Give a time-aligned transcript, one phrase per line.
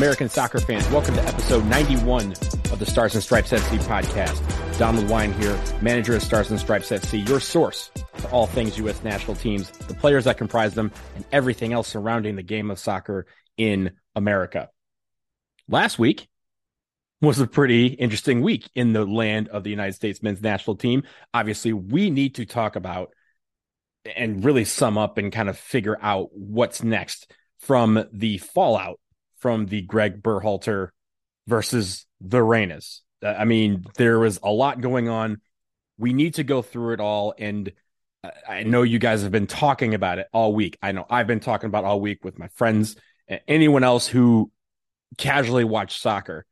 [0.00, 4.78] American soccer fans, welcome to episode 91 of the Stars and Stripes FC podcast.
[4.78, 9.04] Donald Wine here, manager of Stars and Stripes FC, your source for all things U.S.
[9.04, 13.26] national teams, the players that comprise them, and everything else surrounding the game of soccer
[13.58, 14.70] in America.
[15.68, 16.28] Last week
[17.20, 21.02] was a pretty interesting week in the land of the United States men's national team.
[21.34, 23.10] Obviously, we need to talk about
[24.16, 28.98] and really sum up and kind of figure out what's next from the fallout
[29.40, 30.90] from the Gregg Berhalter
[31.46, 33.00] versus the Reynas.
[33.22, 35.40] Uh, I mean, there was a lot going on.
[35.98, 37.34] We need to go through it all.
[37.36, 37.72] And
[38.22, 40.78] uh, I know you guys have been talking about it all week.
[40.82, 42.96] I know I've been talking about all week with my friends,
[43.48, 44.50] anyone else who
[45.18, 46.46] casually watch soccer.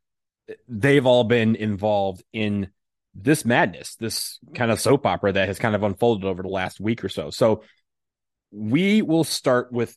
[0.67, 2.69] They've all been involved in
[3.13, 6.79] this madness, this kind of soap opera that has kind of unfolded over the last
[6.79, 7.29] week or so.
[7.29, 7.63] So
[8.51, 9.95] we will start with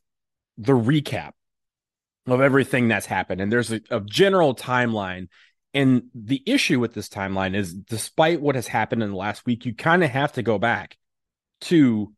[0.58, 1.32] the recap
[2.26, 3.40] of everything that's happened.
[3.40, 5.28] And there's a, a, general timeline.
[5.74, 9.64] And the issue with this timeline is despite what has happened in the last week,
[9.64, 10.96] you kind of have to go back
[11.62, 12.12] to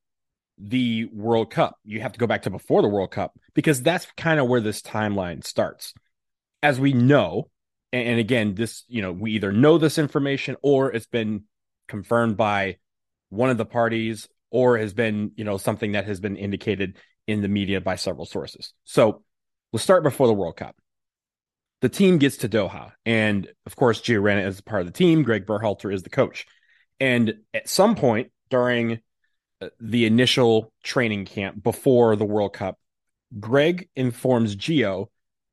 [0.59, 1.79] the World Cup.
[1.85, 4.61] You have to go back to before the World Cup because that's kind of where
[4.61, 5.95] this timeline starts.
[6.63, 7.51] As we know,
[7.93, 11.45] and, and again, this, you know, we either know this information or it's been
[11.89, 12.77] confirmed by
[13.31, 17.41] one of the parties or has been, you know, something that has been indicated in
[17.41, 18.73] the media by several sources.
[18.85, 19.23] So
[19.75, 20.77] we'll start before the World Cup.
[21.81, 25.25] The team gets to Doha, and of course, Gio Reyna is part of the team.
[25.25, 26.47] Gregg Berhalter is the coach.
[27.01, 29.01] And at some point during
[29.61, 32.79] uh, the initial training camp before the World Cup,
[33.41, 35.09] Gregg informs Gio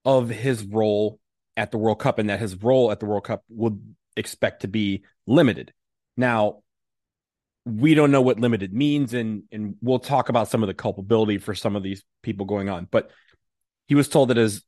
[0.05, 1.19] of his role
[1.58, 4.67] at the World Cup and that his role at the World Cup would expect to
[4.67, 5.73] be limited.
[6.15, 6.60] Now,
[7.65, 11.39] we don't know what limited means, and and we'll talk about some of the culpability
[11.39, 12.87] for some of these people going on.
[12.89, 13.10] But
[13.92, 14.64] he was told that his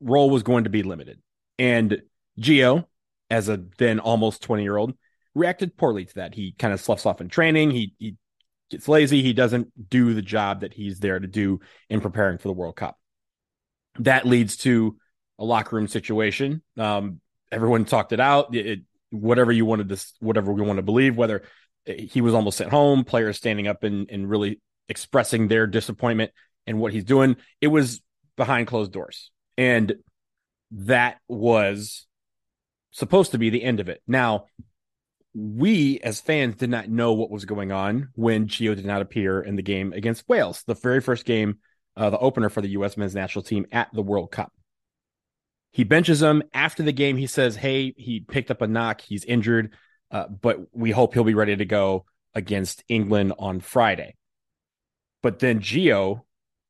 [0.00, 1.18] role was going to be limited,
[1.58, 2.02] and
[2.38, 2.84] Gio,
[3.30, 4.94] as a then almost twenty year old,
[5.34, 6.34] reacted poorly to that.
[6.34, 7.72] He kind of sloughs off in training.
[7.72, 8.14] He he
[8.70, 9.22] gets lazy.
[9.22, 11.58] He doesn't do the job that he's there to do
[11.90, 12.96] in preparing for the World Cup.
[13.98, 14.96] That leads to
[15.40, 16.62] a locker room situation.
[16.76, 17.20] Um,
[17.50, 18.54] everyone talked it out.
[18.54, 21.42] It, it, whatever you wanted to, whatever we want to believe, whether
[21.84, 26.30] he was almost at home, players standing up and, and really expressing their disappointment
[26.68, 27.34] and what he's doing.
[27.60, 28.00] It was
[28.38, 29.30] behind closed doors.
[29.58, 29.96] And
[30.70, 32.06] that was
[32.92, 34.00] supposed to be the end of it.
[34.06, 34.46] Now,
[35.34, 39.40] we as fans did not know what was going on when Gio did not appear
[39.40, 41.58] in the game against Wales, the very first game,
[41.96, 42.96] uh, the opener for the U.S.
[42.96, 44.52] men's national team at the World Cup.
[45.70, 47.18] He benches him after the game.
[47.18, 49.02] He says, Hey, he picked up a knock.
[49.02, 49.74] He's injured.
[50.10, 54.16] Uh, but we hope he'll be ready to go against England on Friday.
[55.22, 56.22] But then Gio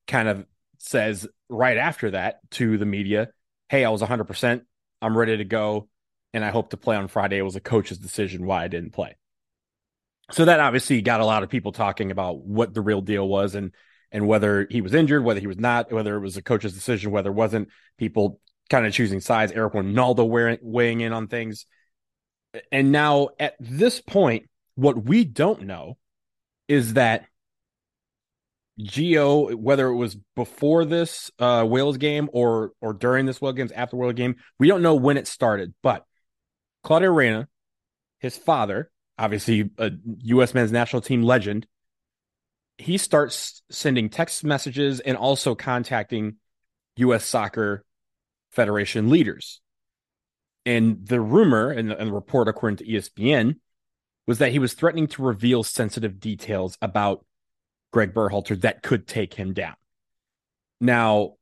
[0.09, 0.45] kind of
[0.79, 3.29] says right after that to the media,
[3.69, 4.63] Hey, I was 100%.
[5.03, 5.89] I'm ready to go.
[6.35, 7.39] And I hope to play on Friday.
[7.39, 9.17] It was a coach's decision why I didn't play.
[10.31, 13.55] So that obviously got a lot of people talking about what the real deal was
[13.55, 13.73] and
[14.11, 17.11] and whether he was injured, whether he was not, whether it was a coach's decision,
[17.11, 17.69] whether it wasn't.
[17.99, 18.41] People
[18.71, 19.53] kind of choosing sides.
[19.53, 21.67] Eric Wynalda weighing in on things.
[22.73, 25.99] And now at this point, what we don't know
[26.69, 27.27] is that
[28.81, 33.73] Gio, whether it was before this uh, Wales game or or during this Wales games
[33.73, 35.75] after Wales game, we don't know when it started.
[35.83, 36.05] But
[36.85, 37.49] Claudio Reyna,
[38.21, 39.91] his father, obviously a
[40.23, 40.55] U.S.
[40.55, 41.67] men's national team legend,
[42.79, 46.37] he starts sending text messages and also contacting
[46.97, 47.25] U.S.
[47.25, 47.85] Soccer
[48.53, 49.61] Federation leaders.
[50.65, 53.57] And the rumor and the report, according to ESPN,
[54.27, 57.25] was that he was threatening to reveal sensitive details about
[57.93, 59.75] Gregg Berhalter that could take him down.
[60.81, 61.35] Now,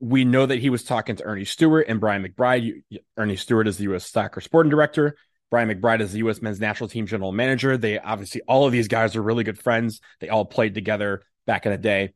[0.00, 2.82] we know that he was talking to Earnie Stewart and Brian McBride.
[3.18, 4.10] Earnie Stewart is the U.S.
[4.10, 5.16] soccer sporting director.
[5.50, 6.42] Brian McBride is the U.S.
[6.42, 7.76] men's national team general manager.
[7.76, 10.00] They obviously, all of these guys are really good friends.
[10.20, 12.12] They all played together back in the day.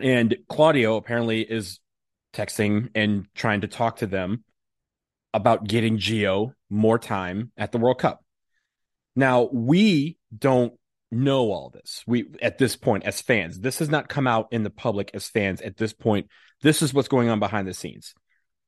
[0.00, 1.78] And Claudio apparently is
[2.32, 4.42] texting and trying to talk to them
[5.32, 8.24] about getting Gio more time at the World Cup.
[9.14, 10.74] Now, we don't
[11.14, 12.02] know all this.
[12.06, 15.28] We at this point as fans, this has not come out in the public as
[15.28, 16.28] fans at this point.
[16.62, 18.14] This is what's going on behind the scenes.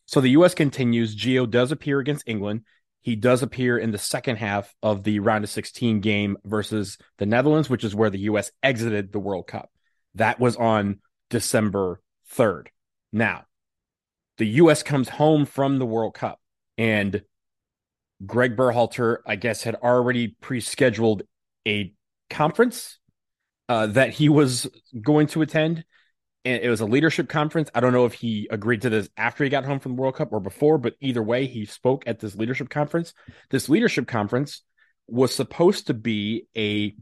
[0.07, 1.17] So the US continues.
[1.17, 2.63] Gio does appear against England.
[3.01, 7.27] He does appear in the second half of the round of 16 game versus the
[7.27, 9.71] Netherlands, which is where the US exited the World Cup.
[10.15, 11.01] That was on
[11.31, 12.01] December
[12.33, 12.69] 3rd.
[13.13, 13.45] Now,
[14.39, 16.41] the US comes home from the World Cup
[16.79, 17.23] and
[18.25, 21.23] Gregg Berhalter, I guess, had already pre-scheduled
[21.67, 21.93] a
[22.31, 22.99] conference
[23.69, 24.69] uh, that he was
[25.01, 25.85] going to attend,
[26.45, 27.71] and it was a leadership conference.
[27.75, 30.17] I don't know if he agreed to this after he got home from the World
[30.17, 33.13] Cup or before, but either way, he spoke at this leadership conference.
[33.51, 34.63] This leadership conference
[35.09, 36.95] was supposed to be a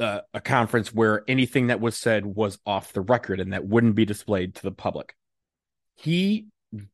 [0.00, 3.94] uh, a conference where anything that was said was off the record and that wouldn't
[3.94, 5.14] be displayed to the public.
[5.96, 6.46] He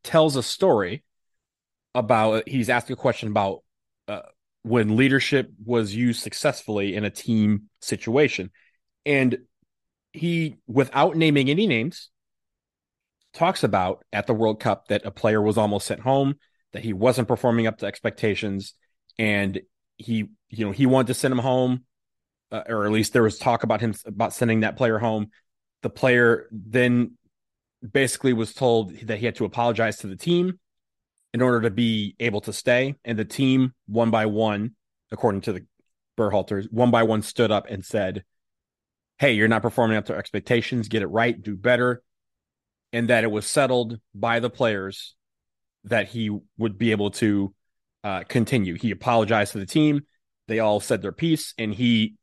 [0.02, 1.04] tells a story
[1.94, 3.62] about he's asked a question about
[4.08, 4.22] uh,
[4.66, 8.50] when leadership was used successfully in a team situation
[9.04, 9.38] and
[10.12, 12.10] he without naming any names
[13.32, 16.34] talks about at the World Cup that a player was almost sent home
[16.72, 18.74] that he wasn't performing up to expectations
[19.18, 19.60] and
[19.96, 21.84] he you know he wanted to send him home
[22.52, 25.30] uh, or at least there was talk about him about sending that player home.
[25.82, 27.12] The player then
[27.92, 30.58] basically was told that he had to apologize to the team
[31.36, 32.94] in order to be able to stay.
[33.04, 34.74] And the team, one by one,
[35.12, 35.66] according to the
[36.16, 38.24] Berhalters, one by one stood up and said,
[39.18, 40.88] Hey, you're not performing up to expectations.
[40.88, 41.38] Get it right.
[41.38, 42.02] Do better.
[42.90, 45.14] And that it was settled by the players
[45.84, 47.54] that he would be able to
[48.02, 48.74] uh, continue.
[48.74, 50.06] He apologized to the team.
[50.48, 52.14] They all said their piece, and he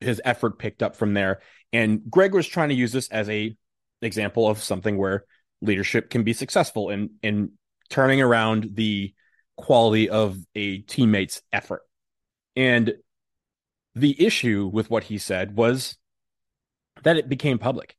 [0.00, 1.40] his effort picked up from there.
[1.72, 3.56] And Gregg was trying to use this as a
[4.02, 5.24] example of something where
[5.62, 7.52] leadership can be successful in in
[7.88, 9.14] turning around the
[9.56, 11.82] quality of a teammate's effort.
[12.54, 12.94] And
[13.94, 15.96] the issue with what he said was
[17.02, 17.96] that it became public.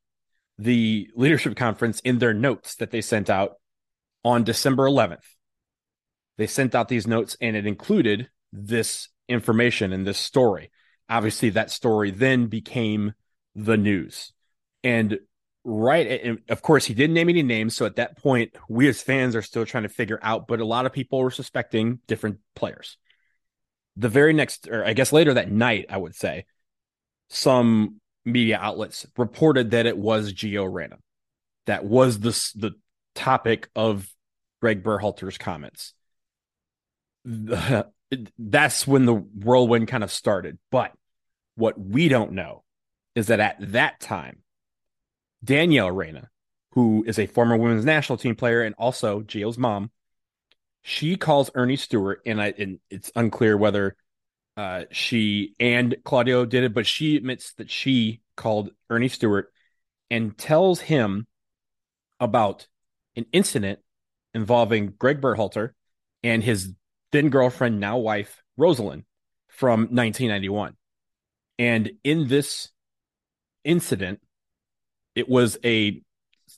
[0.60, 3.54] The leadership conference in their notes that they sent out
[4.24, 5.24] on December 11th,
[6.38, 10.72] they sent out these notes and it included this information and this story
[11.10, 13.14] obviously that story then became
[13.56, 14.34] the news.
[14.84, 15.20] And
[15.68, 17.76] right, and of course, he didn't name any names.
[17.76, 20.66] So at that point, we as fans are still trying to figure out, but a
[20.66, 22.98] lot of people were suspecting different players.
[23.98, 26.46] The very next, or I guess later that night, I would say,
[27.30, 30.98] some media outlets reported that it was Gio Reyna.
[31.66, 32.72] That was the, the
[33.14, 34.10] topic of
[34.62, 35.94] Gregg Berhalter's comments.
[38.40, 40.60] That's when the whirlwind kind of started.
[40.72, 40.94] But
[41.56, 42.64] what we don't know
[43.16, 44.44] is that at that time,
[45.44, 46.30] Danielle Reyna,
[46.72, 49.92] who is a former women's national team player and also Gio's mom,
[50.82, 53.96] she calls Earnie Stewart, and, I, and it's unclear whether
[54.56, 59.52] uh, she and Claudio did it, but she admits that she called Earnie Stewart
[60.10, 61.28] and tells him
[62.20, 62.68] about
[63.16, 63.80] an incident
[64.34, 65.72] involving Gregg Berhalter
[66.24, 66.74] and his
[67.12, 69.04] then girlfriend, now wife, Rosalind,
[69.48, 70.76] from 1991.
[71.60, 72.70] And in this
[73.64, 74.22] incident,
[75.18, 76.02] it was a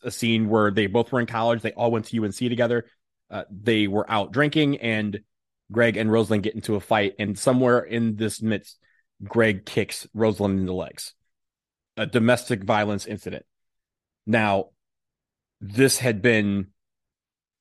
[0.03, 1.61] a scene where they both were in college.
[1.61, 2.85] They all went to UNC together.
[3.31, 5.21] Uh, they were out drinking, and
[5.71, 7.15] Gregg and Rosalind get into a fight.
[7.19, 8.77] And somewhere in this midst,
[9.23, 11.13] Gregg kicks Rosalind in the legs.
[11.95, 13.45] A domestic violence incident.
[14.25, 14.69] Now,
[15.61, 16.67] this had been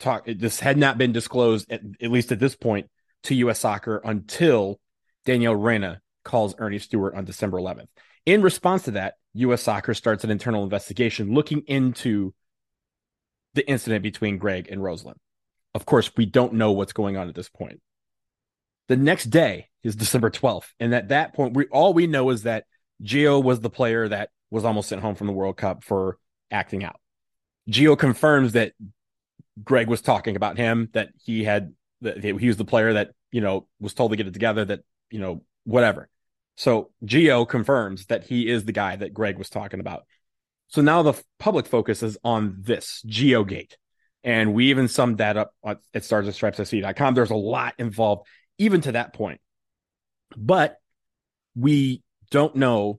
[0.01, 0.27] talk.
[0.27, 2.89] This had not been disclosed at, at least at this point
[3.25, 3.61] to U.S.
[3.61, 4.81] Soccer until
[5.25, 7.89] Danielle Reyna calls Earnie Stewart on December 11th.
[8.29, 9.63] In response to that, U.S.
[9.63, 12.35] Soccer starts an internal investigation looking into
[13.55, 15.19] the incident between Gregg and Rosalind.
[15.75, 17.81] Of course, we don't know what's going on at this point.
[18.89, 20.67] The next day is December 12th.
[20.79, 22.67] And at that point, we all we know is that
[23.03, 26.19] Gio was the player that was almost sent home from the World Cup for
[26.51, 27.01] acting out.
[27.71, 28.75] Gio confirms that
[29.65, 33.41] Gregg was talking about him, that he had that he was the player that, you
[33.41, 36.11] know, was told to get it together, that, you know, whatever.
[36.59, 40.03] So Gio confirms that he is the guy that Gregg was talking about.
[40.67, 43.79] So now the public focus is on this Gio Gate.
[44.25, 47.15] And we even summed that up at starsandstripesfc.com.
[47.15, 48.27] There's a lot involved,
[48.59, 49.41] even to that point.
[50.37, 50.79] But
[51.55, 52.99] we don't know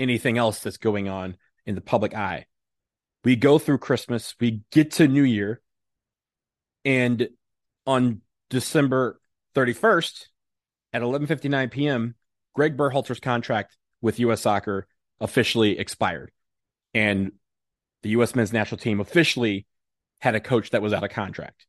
[0.00, 1.36] anything else that's going on
[1.66, 2.46] in the public eye.
[3.22, 5.60] We go through Christmas, we get to New Year,
[6.84, 7.28] and
[7.86, 9.20] on December
[9.54, 10.26] 31st
[10.92, 12.16] at 11:59 p.m.,
[12.58, 14.40] Gregg Berhalter's contract with U.S.
[14.40, 14.88] Soccer
[15.20, 16.32] officially expired,
[16.92, 17.30] and
[18.02, 18.34] the U.S.
[18.34, 19.64] men's national team officially
[20.18, 21.66] had a coach that was out of contract.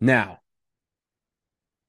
[0.00, 0.38] Now,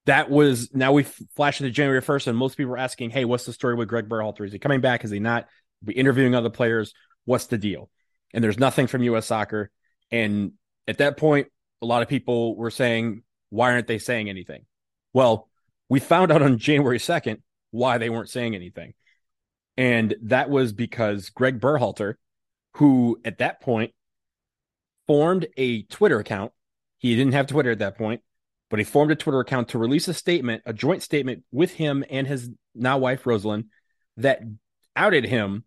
[0.08, 1.04] that was now we
[1.36, 4.10] flash into January 1st, and most people are asking, Hey, what's the story with Gregg
[4.10, 4.44] Berhalter?
[4.44, 5.06] Is he coming back?
[5.06, 5.48] Is he not?
[5.84, 6.96] Be interviewing other players.
[7.26, 7.92] What's the deal?
[8.34, 9.70] And there's nothing from US soccer.
[10.10, 10.54] And
[10.88, 11.50] at that point,
[11.84, 14.66] a lot of people were saying, Why aren't they saying anything?
[15.14, 15.48] Well,
[15.90, 17.42] we found out on January 2nd
[17.76, 18.94] why they weren't saying anything.
[19.78, 22.16] And that was because Gregg Berhalter,
[22.76, 23.92] who at that point
[25.08, 26.54] formed a Twitter account,
[26.98, 28.22] he didn't have Twitter at that point,
[28.70, 32.04] but he formed a Twitter account to release a statement, a joint statement with him
[32.10, 33.66] and his now wife, Rosalind,
[34.18, 34.42] that
[34.96, 35.66] outed him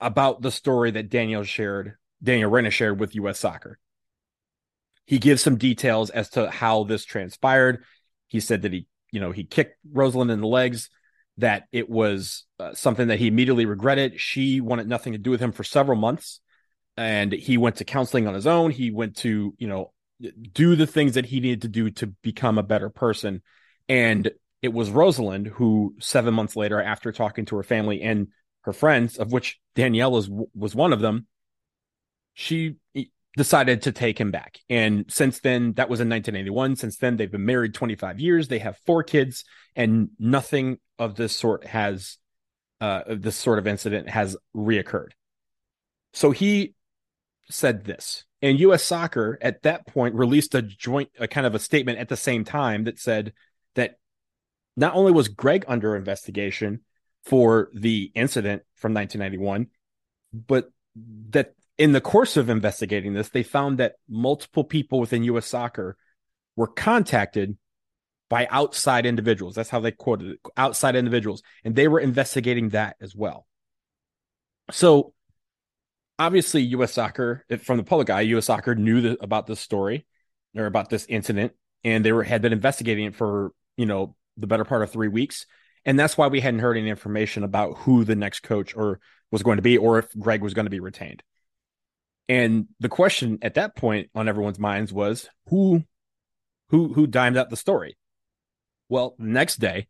[0.00, 3.78] about the story that Danielle shared, Danielle Reyna shared with US Soccer.
[5.04, 7.84] He gives some details as to how this transpired.
[8.28, 10.90] He said that he, you know, he kicked Rosalind in the legs,
[11.38, 14.20] that it was uh, something that he immediately regretted.
[14.20, 16.40] She wanted nothing to do with him for several months.
[16.96, 18.70] And he went to counseling on his own.
[18.70, 19.92] He went to, you know,
[20.52, 23.42] do the things that he needed to do to become a better person.
[23.88, 28.28] And it was Rosalind who, seven months later, after talking to her family and
[28.62, 31.26] her friends, of which Danielle was, was one of them,
[32.34, 32.76] she
[33.36, 34.58] decided to take him back.
[34.68, 36.76] And since then, that was in 1981.
[36.76, 38.48] Since then, they've been married 25 years.
[38.48, 39.44] They have four kids,
[39.76, 42.18] and nothing of this sort has,
[42.80, 45.10] uh, this sort of incident has reoccurred.
[46.12, 46.74] So he
[47.48, 48.82] said this, and U.S.
[48.82, 52.44] Soccer at that point released a joint, a kind of a statement at the same
[52.44, 53.32] time that said
[53.74, 53.98] that
[54.76, 56.80] not only was Gregg under investigation
[57.24, 59.68] for the incident from 1991,
[60.32, 60.70] but
[61.30, 65.46] that in the course of investigating this, they found that multiple people within U.S.
[65.46, 65.96] soccer
[66.54, 67.56] were contacted
[68.28, 69.54] by outside individuals.
[69.54, 71.42] That's how they quoted it outside individuals.
[71.64, 73.46] And they were investigating that as well.
[74.70, 75.14] So
[76.18, 76.92] obviously, U.S.
[76.92, 78.44] soccer, from the public eye, U.S.
[78.44, 80.06] soccer knew the, about this story
[80.54, 84.46] or about this incident, and they were had been investigating it for, you know, the
[84.46, 85.46] better part of three weeks.
[85.86, 89.42] And that's why we hadn't heard any information about who the next coach or was
[89.42, 91.22] going to be, or if Gregg was going to be retained.
[92.28, 95.84] And the question at that point on everyone's minds was who
[96.68, 97.96] who who dimed out the story?
[98.88, 99.88] Well, next day,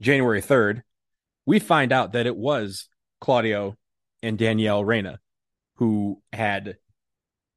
[0.00, 0.82] January 3rd,
[1.46, 2.88] we find out that it was
[3.20, 3.76] Claudio
[4.22, 5.20] and Danielle Reyna
[5.78, 6.76] who had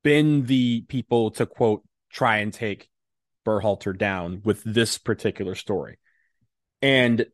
[0.03, 2.88] been the people to quote try and take
[3.46, 5.98] Berhalter down with this particular story.
[6.81, 7.25] And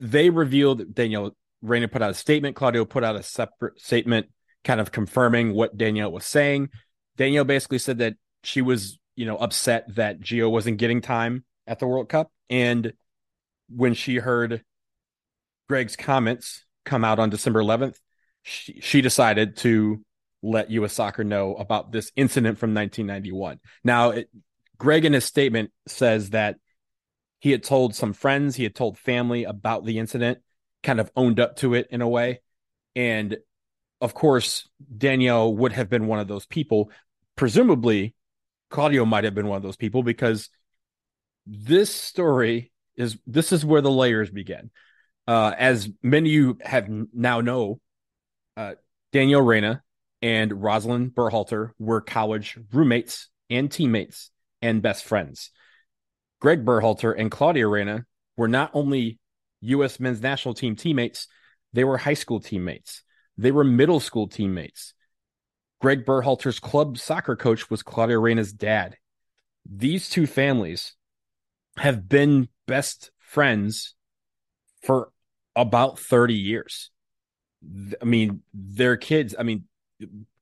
[0.00, 4.28] they revealed Danielle Reyna put out a statement, Claudio put out a separate statement
[4.68, 6.68] kind of confirming what Danielle was saying.
[7.16, 11.78] Danielle basically said that she was, you know, upset that Gio wasn't getting time at
[11.78, 12.30] the World Cup.
[12.50, 12.92] And
[13.74, 14.62] when she heard
[15.70, 17.96] Gregg's comments come out on December 11th,
[18.42, 20.04] she, she decided to
[20.42, 20.92] let U.S.
[20.92, 23.60] Soccer know about this incident from 1991.
[23.84, 24.28] Now, it,
[24.76, 26.56] Gregg in his statement says that
[27.38, 30.40] he had told some friends, he had told family about the incident,
[30.82, 32.42] kind of owned up to it in a way.
[32.94, 33.38] And
[34.00, 36.90] of course, Danielle would have been one of those people.
[37.36, 38.14] Presumably,
[38.70, 40.50] Claudio might have been one of those people because
[41.46, 44.70] this story is this is where the layers begin.
[45.26, 47.80] Uh, as many of you have now know,
[48.56, 48.74] uh,
[49.12, 49.82] Danielle Reyna
[50.22, 54.30] and Rosalind Berhalter were college roommates and teammates
[54.62, 55.50] and best friends.
[56.40, 58.04] Gregg Berhalter and Claudio Reyna
[58.36, 59.18] were not only
[59.60, 59.98] U.S.
[59.98, 61.26] men's national team teammates,
[61.72, 63.02] they were high school teammates.
[63.38, 64.94] They were middle school teammates.
[65.80, 68.96] Gregg Berhalter's club soccer coach was Claudio Reyna's dad.
[69.64, 70.94] These two families
[71.76, 73.94] have been best friends
[74.82, 75.12] for
[75.54, 76.90] about 30 years.
[78.00, 79.64] I mean, their kids, I mean,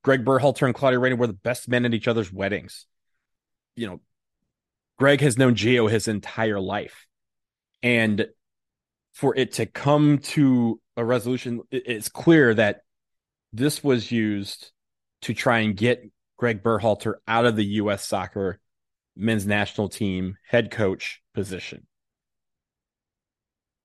[0.02, 2.86] Gregg Berhalter and Claudio Reyna were the best men at each other's weddings.
[3.74, 4.00] You know,
[4.98, 7.06] Gregg has known Gio his entire life.
[7.82, 8.26] And
[9.12, 12.82] for it to come to a resolution, it's clear that
[13.52, 14.72] this was used
[15.22, 18.06] to try and get Gregg Berhalter out of the U.S.
[18.06, 18.60] soccer
[19.16, 21.86] men's national team head coach position.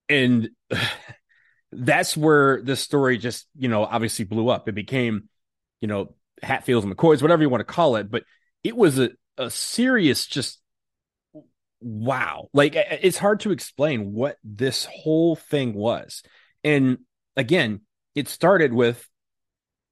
[0.10, 0.50] And
[1.72, 4.68] that's where this story just, you know, obviously blew up.
[4.68, 5.30] It became,
[5.80, 8.12] you know, Hatfields and McCoys, whatever you want to call it.
[8.12, 8.24] But
[8.64, 10.60] it was a, a serious, just
[11.80, 12.50] wow.
[12.54, 16.24] Like it's hard to explain what this whole thing was.
[16.64, 17.00] And
[17.36, 17.82] again,
[18.16, 19.08] it started with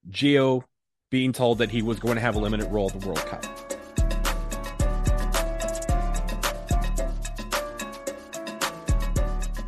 [0.09, 0.63] Gio
[1.09, 3.45] being told that he was going to have a limited role at the World Cup.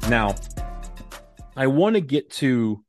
[0.10, 0.36] Now,
[1.56, 2.84] I want to get to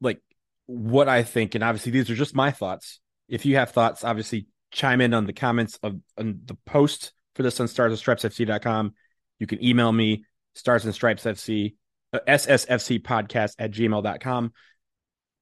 [0.00, 0.20] like
[0.66, 3.00] what I think, and obviously these are just my thoughts.
[3.28, 7.42] If you have thoughts, obviously chime in on the comments of on the post for
[7.42, 8.94] this on stars and stripes fc.com.
[9.38, 10.24] You can email me
[10.54, 11.74] stars and stripes fc
[12.12, 14.52] uh, ssfc podcast at gmail.com.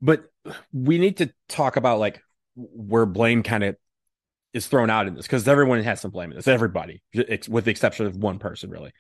[0.06, 0.30] But
[0.72, 2.22] we need to talk about like
[2.54, 3.76] where blame kind of
[4.52, 6.46] is thrown out in this because everyone has some blame in this.
[6.46, 7.02] Everybody,
[7.48, 8.92] with the exception of one person, really.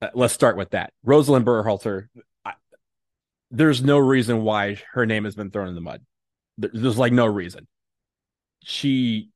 [0.00, 0.92] Uh, let's start with that.
[1.02, 2.06] Rosalind Berhalter.
[2.44, 2.52] I,
[3.50, 6.02] there's no reason why her name has been thrown in the mud.
[6.58, 7.66] There, there's like no reason.
[8.62, 9.30] She,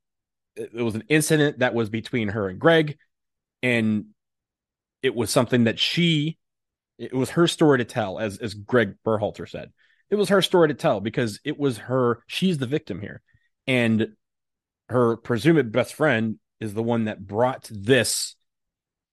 [0.55, 2.99] it was an incident that was between her and Gregg,
[3.65, 4.07] and
[5.03, 6.39] it was something that she,
[6.99, 9.73] it was her story to tell, as as Gregg Berhalter said
[10.11, 12.23] It was her story to tell because it was her.
[12.27, 13.23] She's the victim here,
[13.67, 14.09] and
[14.89, 18.35] her presumed best friend is the one that brought this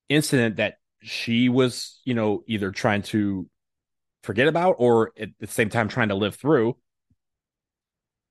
[0.09, 3.47] incident that she was, you know, either trying to
[4.23, 6.75] forget about or at the same time trying to live through.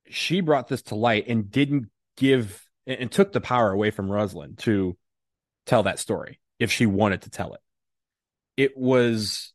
[0.08, 4.58] She brought this to light and didn't give and took the power away from Rosalind
[4.58, 4.96] to
[5.66, 7.60] tell that story if she wanted to tell it.
[8.56, 9.52] It was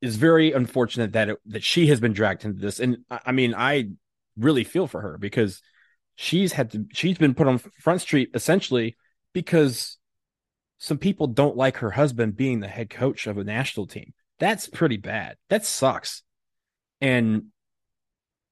[0.00, 3.54] is very unfortunate that it, that she has been dragged into this, and I mean,
[3.54, 3.90] I
[4.36, 5.60] really feel for her because
[6.14, 8.96] she's had to she's been put on front street essentially
[9.32, 9.98] because
[10.78, 14.14] some people don't like her husband being the head coach of a national team.
[14.38, 15.36] That's pretty bad.
[15.48, 16.22] That sucks.
[17.00, 17.46] And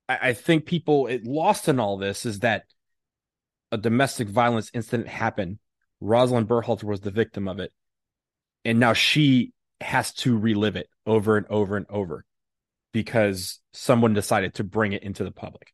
[0.09, 2.65] I, I think people it lost in all this is that
[3.73, 5.59] a domestic violence incident happened.
[6.00, 7.73] Rosalind Berhalter was the victim of it.
[8.65, 12.25] And now she has to relive it over and over and over
[12.92, 15.73] because someone decided to bring it into the public.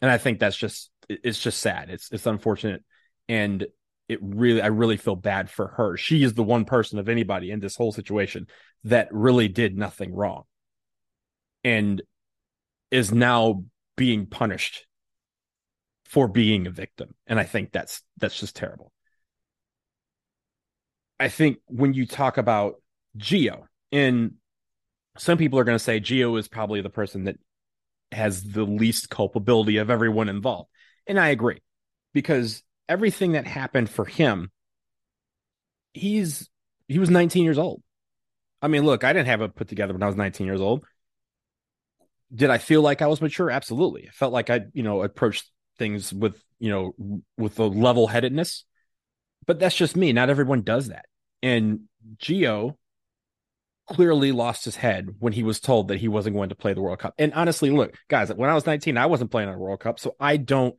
[0.00, 1.90] And I think that's just it's just sad.
[1.90, 2.82] It's it's unfortunate
[3.28, 3.66] and
[4.08, 5.96] it really I really feel bad for her.
[5.96, 8.46] She is the one person of anybody in this whole situation
[8.84, 10.44] that really did nothing wrong
[11.62, 12.02] and
[12.90, 13.64] is now
[13.96, 14.86] being punished
[16.04, 17.14] for being a victim.
[17.26, 18.90] And I think that's that's just terrible.
[21.20, 22.76] I think when you talk about
[23.16, 24.34] Gio, and
[25.18, 27.38] some people are going to say Gio is probably the person that
[28.12, 30.68] has the least culpability of everyone involved.
[31.06, 31.60] And I agree
[32.12, 34.50] because everything that happened for him,
[35.92, 36.48] he's
[36.88, 37.82] he was 19 years old.
[38.62, 40.84] I mean, look, I didn't have it put together when I was 19 years old.
[42.32, 43.50] Did I feel like I was mature?
[43.50, 44.06] Absolutely.
[44.08, 45.50] I felt like I, you know, approached
[45.80, 48.66] things with you know with a level headedness
[49.46, 51.06] but that's just me not everyone does that
[51.42, 51.80] and
[52.18, 52.76] Gio
[53.90, 56.80] clearly lost his head when he was told that he wasn't going to play the
[56.80, 57.12] World Cup.
[57.18, 59.98] And honestly, look, guys, when I was 19, I wasn't playing on a World Cup,
[59.98, 60.76] so I don't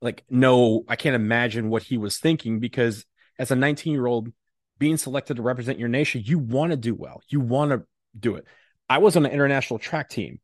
[0.00, 3.04] like know, I can't imagine what he was thinking because
[3.38, 4.32] as a 19 year old
[4.78, 7.20] being selected to represent your nation, you want to do well.
[7.28, 7.82] You want to
[8.18, 8.44] do it.
[8.88, 10.40] I was on an international track team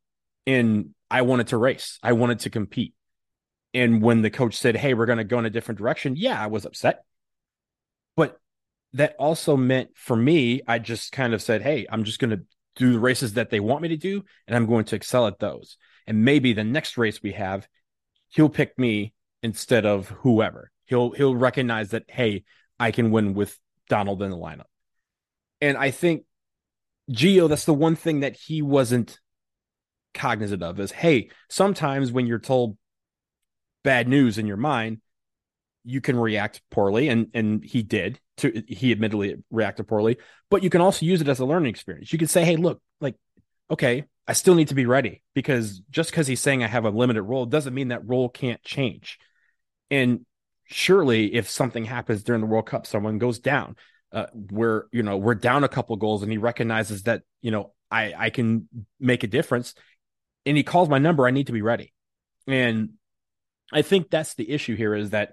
[0.46, 1.98] and I wanted to race.
[2.02, 2.94] I wanted to compete.
[3.74, 6.42] And when the coach said, Hey, we're going to go in a different direction, yeah,
[6.42, 7.04] I was upset.
[8.16, 8.40] But
[8.94, 12.42] that also meant for me, I just kind of said, Hey, I'm just going to
[12.76, 15.38] do the races that they want me to do, and I'm going to excel at
[15.38, 15.76] those.
[16.06, 17.68] And maybe the next race we have,
[18.28, 20.70] he'll pick me instead of whoever.
[20.86, 22.44] He'll he'll recognize that, hey,
[22.80, 24.64] I can win with Donald in the lineup.
[25.60, 26.24] And I think
[27.10, 29.18] Gio, that's the one thing that he wasn't
[30.14, 32.76] cognizant of is hey, sometimes when you're told
[33.82, 35.00] bad news in your mind,
[35.84, 38.20] you can react poorly, and and he did.
[38.38, 40.18] To he admittedly reacted poorly,
[40.50, 42.12] but you can also use it as a learning experience.
[42.12, 43.16] You could say, hey, look, like,
[43.70, 46.90] okay, I still need to be ready because just because he's saying I have a
[46.90, 49.18] limited role doesn't mean that role can't change.
[49.90, 50.26] And
[50.66, 53.76] surely, if something happens during the World Cup, someone goes down,
[54.12, 57.72] uh, we're you know we're down a couple goals, and he recognizes that you know
[57.90, 58.68] I I can
[59.00, 59.74] make a difference,
[60.46, 61.26] and he calls my number.
[61.26, 61.92] I need to be ready,
[62.46, 62.90] and
[63.72, 65.32] I think that's the issue here is that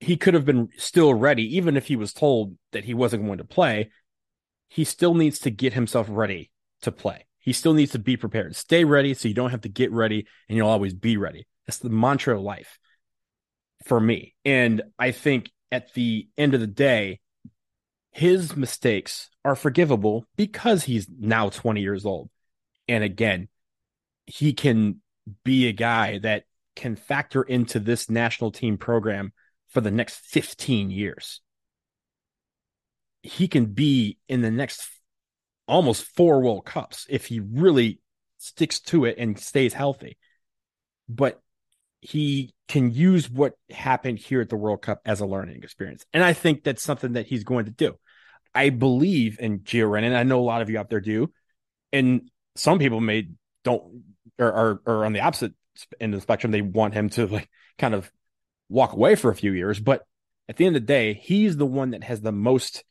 [0.00, 3.38] he could have been still ready, even if he was told that he wasn't going
[3.38, 3.90] to play.
[4.68, 6.50] He still needs to get himself ready
[6.82, 7.26] to play.
[7.38, 8.54] He still needs to be prepared.
[8.54, 11.46] Stay ready so you don't have to get ready and you'll always be ready.
[11.66, 12.78] That's the mantra of life
[13.84, 14.34] for me.
[14.44, 17.20] And I think at the end of the day,
[18.10, 22.30] his mistakes are forgivable because he's now 20 years old.
[22.86, 23.48] And again,
[24.26, 25.00] he can
[25.44, 26.44] be a guy that
[26.76, 29.32] can factor into this national team program
[29.68, 31.40] for the next 15 years.
[33.22, 34.88] He can be in the next
[35.66, 38.00] almost four World Cups if he really
[38.38, 40.16] sticks to it and stays healthy.
[41.08, 41.40] But
[42.00, 46.04] he can use what happened here at the World Cup as a learning experience.
[46.12, 47.98] And I think that's something that he's going to do.
[48.54, 50.14] I believe in Gio Reyna.
[50.14, 51.32] I know a lot of you out there do.
[51.92, 53.28] And some people may
[53.64, 54.02] don't
[54.38, 55.52] or are, are on the opposite
[56.00, 56.52] end of the spectrum.
[56.52, 58.10] They want him to like kind of
[58.68, 59.80] walk away for a few years.
[59.80, 60.02] But
[60.48, 62.84] at the end of the day, he's the one that has the most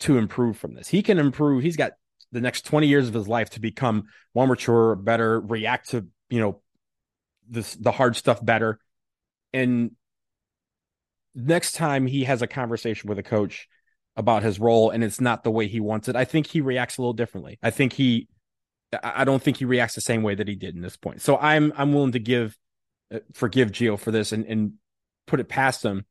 [0.00, 0.88] to improve from this.
[0.88, 1.62] He can improve.
[1.62, 1.92] He's got
[2.32, 4.04] the next 20 years of his life to become
[4.34, 6.60] more mature, better, react to, you know,
[7.48, 8.78] this the hard stuff better.
[9.52, 9.92] And
[11.34, 13.68] next time he has a conversation with a coach
[14.16, 16.98] about his role and it's not the way he wants it, I think he reacts
[16.98, 17.58] a little differently.
[17.62, 18.28] I think he
[19.02, 21.22] I don't think he reacts the same way that he did in this point.
[21.22, 22.56] So I'm I'm willing to give
[23.12, 24.72] uh, forgive Gio for this and and
[25.32, 26.04] put it past him.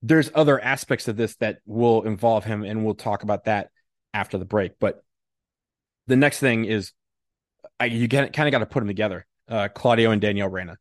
[0.00, 3.68] There's other aspects of this that will involve him and we'll talk about that
[4.14, 4.78] after the break.
[4.80, 5.04] But
[6.06, 6.92] the next thing is
[7.78, 9.26] I, you kind of got to put them together.
[9.46, 10.78] Uh, Claudio and Danielle Reyna.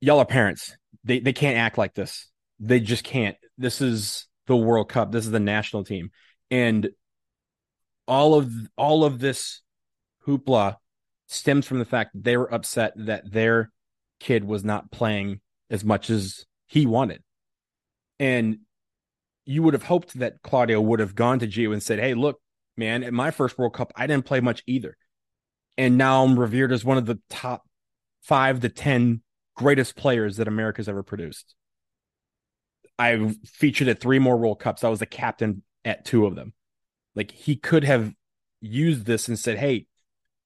[0.00, 0.76] Y'all are parents.
[1.02, 2.30] They they can't act like this.
[2.60, 3.36] They just can't.
[3.58, 5.10] This is the World Cup.
[5.10, 6.10] This is the national team,
[6.50, 6.90] and
[8.06, 9.62] all of all of this
[10.26, 10.76] hoopla
[11.26, 13.70] stems from the fact they were upset that their
[14.20, 17.22] kid was not playing as much as he wanted.
[18.18, 18.58] And
[19.46, 22.40] you would have hoped that Claudio would have gone to Gio and said, Hey, look,
[22.76, 24.96] man, at my first World Cup, I didn't play much either.
[25.76, 27.66] And now I'm revered as one of the top
[28.22, 29.22] five to 10
[29.56, 31.54] greatest players that America's ever produced.
[32.98, 34.84] I've featured at three more World Cups.
[34.84, 36.52] I was the captain at two of them.
[37.14, 38.12] Like he could have
[38.60, 39.86] used this and said, Hey,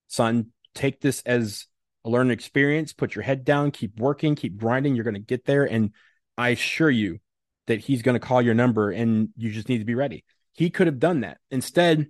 [0.06, 1.66] son, take this as
[2.04, 4.94] a learning experience, put your head down, keep working, keep grinding.
[4.94, 5.64] You're going to get there.
[5.64, 5.92] And
[6.36, 7.20] I assure you
[7.66, 10.24] that he's going to call your number and you just need to be ready.
[10.52, 11.38] He could have done that.
[11.50, 12.08] Instead,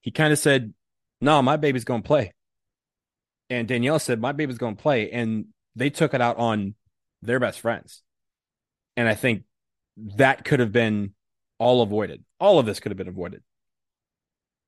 [0.00, 0.72] he kind of said,
[1.20, 2.32] No, my baby's going to play.
[3.50, 5.10] And Danielle said, My baby's going to play.
[5.10, 6.74] And they took it out on
[7.22, 8.02] their best friends.
[8.96, 9.44] And I think
[10.16, 11.14] that could have been
[11.58, 12.24] all avoided.
[12.40, 13.42] All of this could have been avoided.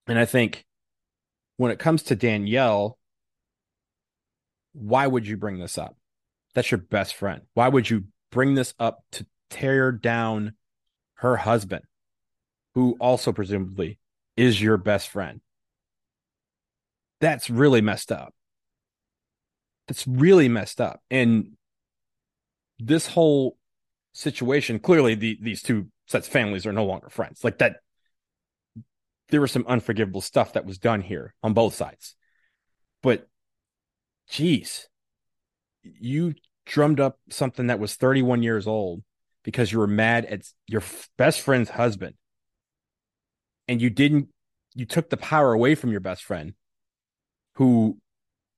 [0.07, 0.64] And I think
[1.57, 2.99] when it comes to Danielle,
[4.72, 5.96] why would you bring this up?
[6.54, 7.42] That's your best friend.
[7.54, 10.54] Why would you bring this up to tear down
[11.14, 11.83] her husband,
[12.74, 13.98] who also presumably
[14.37, 15.40] is your best friend?
[17.20, 18.35] That's really messed up.
[19.87, 21.00] That's really messed up.
[21.11, 21.56] And
[22.78, 23.56] this whole
[24.12, 27.44] situation, clearly the, these two sets of families are no longer friends.
[27.44, 27.76] Like that,
[29.28, 32.16] there was some unforgivable stuff that was done here on both sides.
[33.02, 33.28] But
[34.31, 34.88] geez,
[35.83, 39.03] you drummed up something that was 31 years old
[39.43, 40.83] because you were mad at your
[41.19, 42.14] best friend's husband.
[43.69, 44.29] And you didn't
[44.75, 46.55] you took the power away from your best friend
[47.57, 47.99] who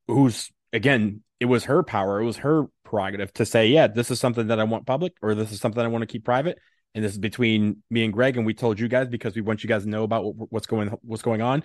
[0.06, 4.20] who's again it was her power it was her prerogative to say yeah this is
[4.20, 6.58] something that i want public or this is something i want to keep private.
[6.94, 9.62] And this is between me and gregg and we told you guys because we want
[9.62, 11.62] you guys to know about what's going what's going on.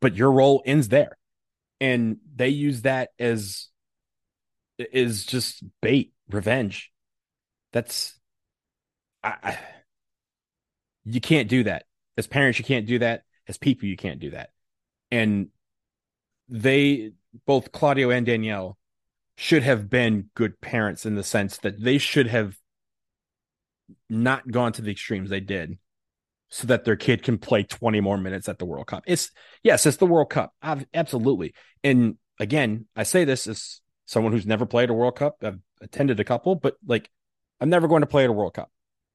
[0.00, 1.16] But your role ends there
[1.80, 3.68] and they use that as
[4.78, 6.90] is just bait revenge.
[7.72, 8.18] That's
[9.22, 9.58] I, I,
[11.04, 11.84] you can't do that.
[12.16, 13.22] As parents you can't do that.
[13.46, 14.50] As people you can't do that.
[15.10, 15.48] And
[16.48, 17.12] they
[17.46, 18.78] both claudio and danielle
[19.36, 22.56] should have been good parents in the sense that they should have
[24.08, 25.78] not gone to the extremes they did
[26.50, 29.04] so that their kid can play 20 more minutes at the World Cup.
[29.06, 29.30] It's
[29.62, 30.52] yes, it's the World Cup.
[30.62, 31.54] I've, absolutely.
[31.84, 35.36] And again, I say this as someone who's never played a World Cup.
[35.42, 37.10] I've attended a couple, but like
[37.60, 38.70] I'm never going to play at a World Cup.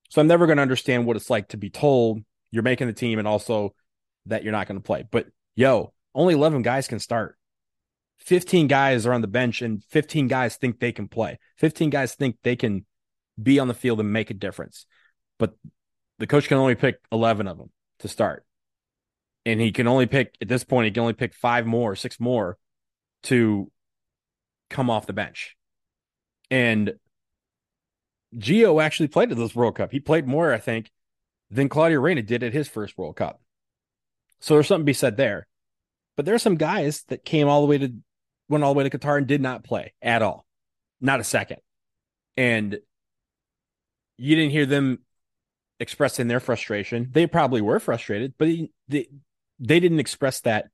[0.10, 2.20] So I'm never going to understand what it's like to be told
[2.52, 3.74] you're making the team and also
[4.28, 5.04] that you're not going to play.
[5.10, 7.38] But yo, only 11 guys can start.
[8.20, 11.40] 15 guys are on the bench and 15 guys think they can play.
[11.58, 12.86] 15 guys think they can
[13.42, 14.86] be on the field and make a difference.
[15.40, 15.56] But
[16.20, 18.46] the coach can only pick 11 of them to start.
[19.46, 22.20] And he can only pick, at this point, he can only pick five more, six
[22.20, 22.58] more
[23.24, 23.72] to
[24.70, 25.58] come off the bench.
[26.50, 26.94] And
[28.36, 29.92] Gio actually played at this World Cup.
[29.92, 30.92] He played more, I think,
[31.50, 33.42] than Claudio Reyna did at his first World Cup.
[34.40, 35.48] So there's something to be said there.
[36.16, 37.94] But there are some guys that came all the way to
[38.50, 40.46] went all the way to Qatar and did not play at all.
[41.02, 41.58] Not a second.
[42.38, 42.80] And
[44.18, 45.00] you didn't hear them
[45.80, 47.10] expressing their frustration.
[47.12, 48.50] They probably were frustrated, but
[48.88, 49.08] they
[49.60, 50.68] they didn't express that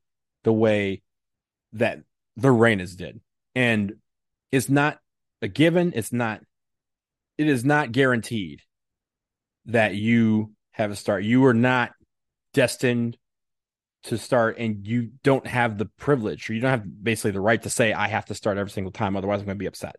[0.44, 1.02] the way
[1.74, 2.00] that
[2.36, 3.22] the Reynas did.
[3.56, 3.96] And
[4.52, 5.00] it's not
[5.42, 5.94] a given.
[5.96, 6.42] It's not.
[7.38, 8.62] It is not guaranteed
[9.66, 11.24] that you have a start.
[11.24, 11.92] You are not
[12.54, 13.18] destined
[14.04, 17.62] to start, and you don't have the privilege, or you don't have basically the right
[17.64, 19.98] to say, "I have to start every single time, otherwise I'm going to be upset."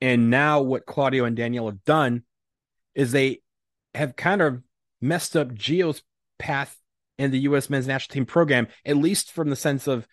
[0.00, 2.22] And now, what Claudio and Danielle have done
[2.94, 3.40] is they
[3.94, 4.62] have kind of
[5.00, 6.02] messed up Gio's
[6.38, 6.78] path
[7.18, 7.68] in the U.S.
[7.68, 10.06] men's national team program, at least from the sense of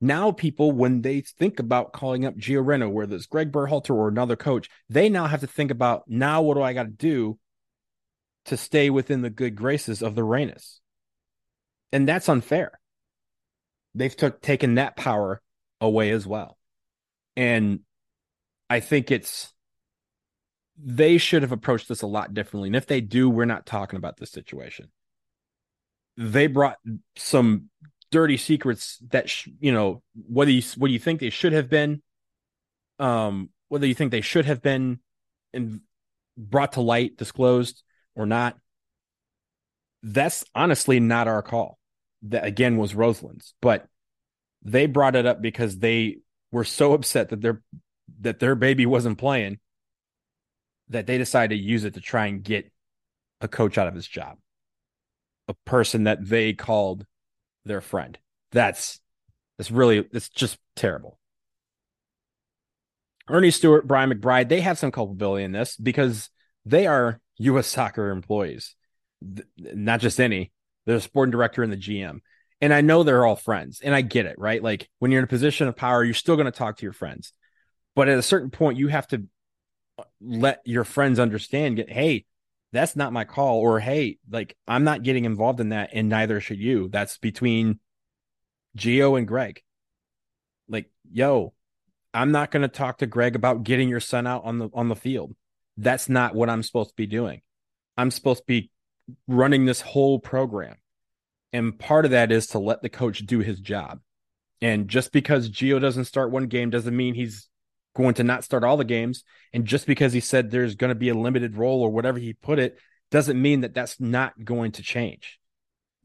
[0.00, 4.08] now people, when they think about calling up Gio Reyna, whether it's Gregg Berhalter or
[4.08, 7.38] another coach, they now have to think about now what do I got to do
[8.46, 10.78] to stay within the good graces of the Reynas?
[11.92, 12.78] And that's unfair.
[13.94, 15.40] They've took, taken that power
[15.80, 16.58] away as well.
[17.36, 17.80] And
[18.70, 19.52] I think it's
[20.82, 22.68] they should have approached this a lot differently.
[22.68, 24.90] And if they do, we're not talking about this situation.
[26.16, 26.78] They brought
[27.16, 27.70] some
[28.10, 31.68] dirty secrets that sh- you know whether you what do you think they should have
[31.68, 32.02] been,
[32.98, 35.00] um, whether you think they should have been
[35.52, 35.80] and
[36.36, 37.82] brought to light, disclosed
[38.14, 38.56] or not.
[40.02, 41.78] That's honestly not our call.
[42.22, 43.86] That again was Rosalind's, but
[44.62, 46.18] They brought it up because they
[46.52, 47.62] were so upset that their
[48.20, 49.60] that their baby wasn't playing
[50.90, 52.70] that they decided to use it to try and get
[53.40, 54.38] a coach out of his job.
[55.48, 57.06] A person that they called
[57.64, 58.18] their friend.
[58.52, 59.00] That's
[59.56, 61.18] that's really it's just terrible.
[63.30, 66.30] Earnie Stewart, Brian McBride, they have some culpability in this because
[66.64, 67.66] they are U.S.
[67.66, 68.74] soccer employees,
[69.58, 70.52] not just any.
[70.86, 72.20] They're the sporting director and the GM.
[72.60, 74.62] And I know they're all friends, and I get it, right?
[74.62, 76.92] Like when you're in a position of power, you're still going to talk to your
[76.92, 77.32] friends.
[77.94, 79.24] But at a certain point, you have to
[80.20, 82.24] let your friends understand, get, hey,
[82.72, 86.40] that's not my call, or hey, like I'm not getting involved in that, and neither
[86.40, 86.88] should you.
[86.88, 87.80] That's between
[88.76, 89.62] gio and Gregg.
[90.68, 91.54] Like, yo,
[92.12, 94.88] I'm not going to talk to Gregg about getting your son out on the on
[94.88, 95.34] the field.
[95.76, 97.40] That's not what I'm supposed to be doing.
[97.96, 98.70] I'm supposed to be
[99.26, 100.76] running this whole program.
[101.52, 104.00] And part of that is to let the coach do his job.
[104.60, 107.47] And just because gio doesn't start one game doesn't mean he's
[107.98, 109.24] going to not start all the games.
[109.52, 112.32] And just because he said there's going to be a limited role or whatever he
[112.32, 112.78] put it
[113.10, 115.40] doesn't mean that that's not going to change.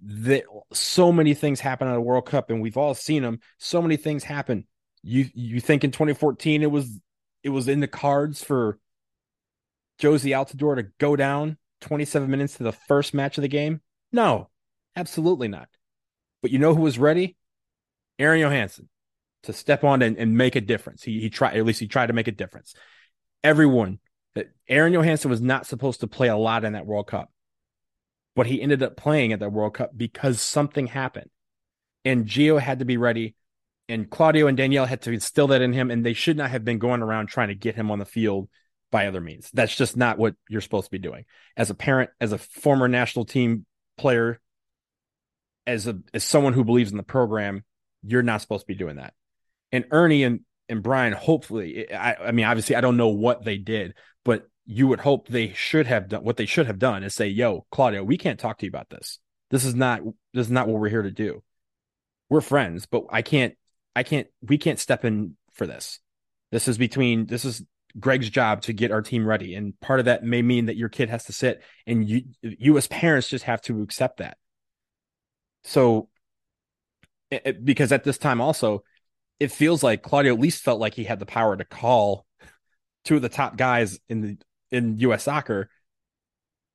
[0.01, 3.39] That so many things happen at a World Cup, and we've all seen them.
[3.59, 4.65] So many things happen.
[5.03, 6.99] You you think in 2014 it was
[7.43, 8.79] it was in the cards for
[10.01, 13.81] Jozy Altidore to go down 27 minutes to the first match of the game?
[14.11, 14.49] No,
[14.95, 15.69] absolutely not.
[16.41, 17.37] But you know who was ready?
[18.19, 18.87] Aron Jóhannsson
[19.43, 21.03] to step on and, and make a difference.
[21.03, 22.73] He he tried at least he tried to make a difference.
[23.43, 23.97] Everyone uh,
[24.35, 27.31] that Aron Jóhannsson was not supposed to play a lot in that World Cup,
[28.35, 31.29] but he ended up playing at that World Cup because something happened,
[32.03, 33.35] and Gio had to be ready,
[33.87, 36.65] and Claudio and Danielle had to instill that in him, and they should not have
[36.65, 38.49] been going around trying to get him on the field
[38.91, 39.49] by other means.
[39.53, 41.25] That's just not what you're supposed to be doing.
[41.57, 43.65] As a parent, as a former national team
[43.97, 44.39] player,
[45.67, 47.63] as a as someone who believes in the program,
[48.03, 49.13] you're not supposed to be doing that.
[49.73, 53.57] And Earnie and and Brian, hopefully, I, I mean, obviously, I don't know what they
[53.57, 57.13] did, but you would hope they should have done what they should have done is
[57.13, 59.19] say, "Yo, Claudio, we can't talk to you about this.
[59.49, 60.01] This is not
[60.33, 61.43] this is not what we're here to do.
[62.29, 63.55] We're friends, but I can't,
[63.95, 65.99] I can't, we can't step in for this.
[66.51, 67.63] This is between this is
[67.99, 69.55] Gregg's job to get our team ready.
[69.55, 72.77] And part of that may mean that your kid has to sit and you you
[72.77, 74.37] as parents just have to accept that.
[75.63, 76.09] So
[77.29, 78.83] it, because at this time also
[79.43, 82.25] it feels like Claudio at least felt like he had the power to call
[83.03, 84.37] two of the top guys in the
[84.71, 85.69] in US soccer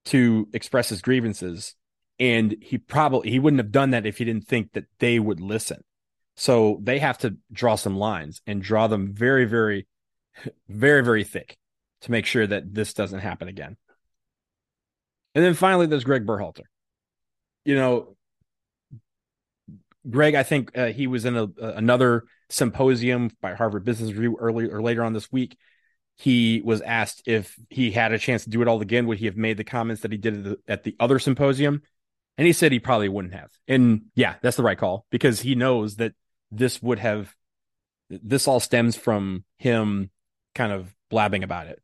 [0.06, 1.74] to express his grievances
[2.18, 5.40] and he probably he wouldn't have done that if he didn't think that they would
[5.40, 5.82] listen.
[6.36, 9.86] So they have to draw some lines and draw them very very
[10.68, 11.56] very, very thick
[12.02, 13.76] to make sure that this doesn't happen again.
[15.34, 16.64] And then finally, there's Gregg Berhalter.
[17.64, 18.16] You know,
[20.08, 24.76] Gregg, I think uh, he was in a, another symposium by Harvard Business Review earlier
[24.76, 25.56] or later on this week.
[26.16, 29.26] He was asked if he had a chance to do it all again, would he
[29.26, 31.82] have made the comments that he did at the, at the other symposium?
[32.36, 33.50] And he said he probably wouldn't have.
[33.68, 36.14] And yeah, that's the right call because he knows that
[36.50, 37.34] this would have,
[38.10, 40.10] this all stems from him
[40.54, 41.80] kind of blabbing about it,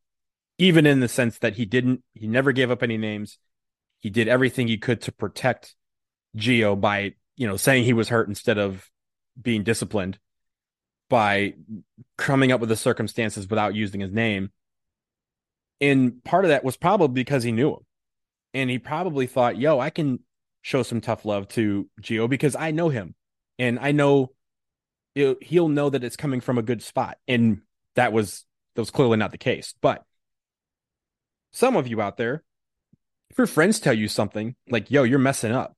[0.59, 3.39] even in the sense that he didn't, he never gave up any names.
[4.01, 5.75] He did everything he could to protect
[6.37, 8.91] Gio by, you know, saying he was hurt instead of
[9.41, 10.19] being disciplined
[11.09, 11.55] by
[12.17, 14.51] coming up with the circumstances without using his name.
[15.81, 17.87] And part of that was probably because he knew him.
[18.55, 20.21] And he probably thought, yo, I can
[20.63, 23.15] show some tough love to Gio because I know him
[23.59, 24.31] and I know
[25.15, 27.19] it, he'll know that it's coming from a good spot.
[27.29, 27.61] And
[27.97, 29.75] that was that was clearly not the case.
[29.81, 30.05] But
[31.53, 32.43] some of you out there,
[33.31, 35.77] if your friends tell you something like, yo, you're messing up,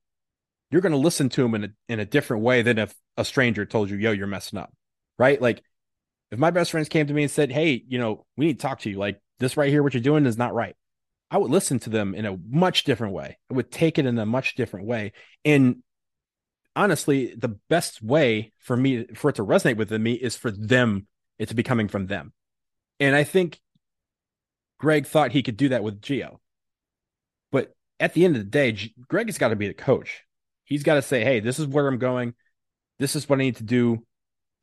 [0.71, 3.25] you're going to listen to them in a, in a different way than if a
[3.25, 4.73] stranger told you, yo, you're messing up.
[5.19, 5.41] Right.
[5.41, 5.63] Like
[6.31, 8.63] if my best friends came to me and said, hey, you know, we need to
[8.63, 10.77] talk to you, like this right here, what you're doing is not right.
[11.31, 13.39] I would listen to them in a much different way.
[13.51, 15.13] I would take it in a much different way.
[15.45, 15.83] And
[16.77, 21.07] honestly, the best way for me for it to resonate with me is for them,
[21.39, 22.33] it to be coming from them.
[23.01, 23.61] And I think
[24.79, 26.39] Gregg thought he could do that with Gio.
[27.51, 30.23] But at the end of the day, G- Gregg has got to be the coach.
[30.65, 32.35] He's got to say, hey, this is where I'm going.
[32.99, 34.05] This is what I need to do.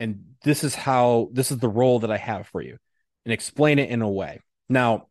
[0.03, 2.77] And this is how, this is the role that I have for you
[3.23, 4.41] and explain it in a way.
[4.67, 5.07] Now,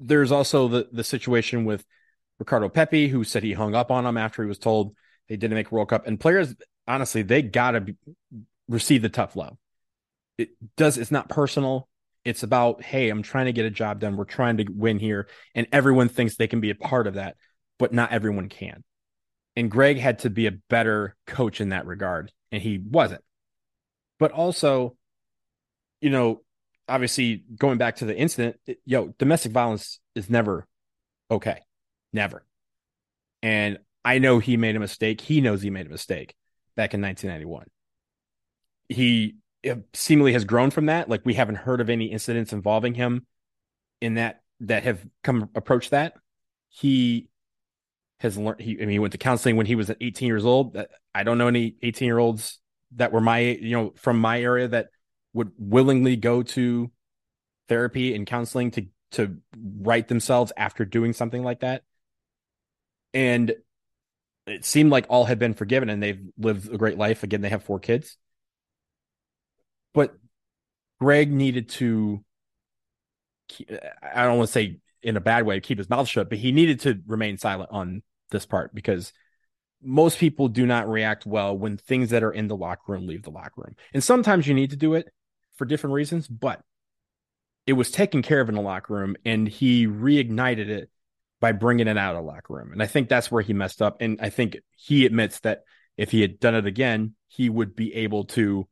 [0.00, 1.84] there's also the, the situation with
[2.38, 4.94] Ricardo Pepi, who said he hung up on him after he was told
[5.28, 6.06] they didn't make World Cup.
[6.06, 6.54] And players,
[6.86, 7.94] honestly, they got to
[8.68, 9.56] receive the tough love
[10.36, 11.88] it does it's not personal
[12.22, 15.26] it's about hey i'm trying to get a job done we're trying to win here
[15.54, 17.34] and everyone thinks they can be a part of that
[17.78, 18.84] but not everyone can
[19.56, 23.22] and gregg had to be a better coach in that regard and he wasn't.
[24.18, 24.96] But also,
[26.00, 26.42] you know,
[26.88, 30.66] obviously going back to the incident, it, yo, domestic violence is never
[31.30, 31.60] okay.
[32.12, 32.44] Never.
[33.42, 35.20] And I know he made a mistake.
[35.20, 36.34] He knows he made a mistake
[36.76, 37.66] back in 1991.
[38.88, 39.36] He
[39.68, 41.08] uh, seemingly has grown from that.
[41.08, 43.26] Like we haven't heard of any incidents involving him
[44.00, 46.14] in that that have come approach that.
[46.70, 47.28] He
[48.20, 48.60] has learned.
[48.60, 50.76] He I mean, he went to counseling when he was 18 years old.
[50.76, 52.58] Uh, I don't know any 18 year olds
[52.96, 54.88] that were my you know from my area that
[55.32, 56.90] would willingly go to
[57.68, 59.38] therapy and counseling to to
[59.80, 61.82] right themselves after doing something like that.
[63.14, 63.54] And
[64.46, 67.22] it seemed like all had been forgiven and they've lived a great life.
[67.22, 68.16] Again, they have four kids.
[69.94, 70.14] But
[71.00, 72.24] Gregg needed to
[74.14, 76.52] I don't want to say in a bad way keep his mouth shut, but he
[76.52, 79.12] needed to remain silent on this part because
[79.82, 83.22] most people do not react well when things that are in the locker room leave
[83.22, 83.76] the locker room.
[83.94, 85.12] And sometimes you need to do it
[85.56, 86.60] for different reasons, but
[87.66, 90.90] it was taken care of in the locker room and he reignited it
[91.40, 92.72] by bringing it out of the locker room.
[92.72, 93.98] And I think that's where he messed up.
[94.00, 95.62] And I think he admits that
[95.96, 98.66] if he had done it again, he would be able to,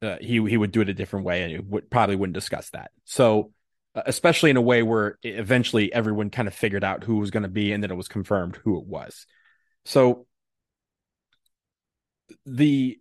[0.00, 2.70] uh, he, he would do it a different way and he would probably wouldn't discuss
[2.70, 2.92] that.
[3.04, 3.52] So,
[3.94, 7.42] uh, especially in a way where eventually everyone kind of figured out who was going
[7.42, 9.26] to be and then it was confirmed who it was.
[9.88, 10.26] So
[12.44, 13.00] the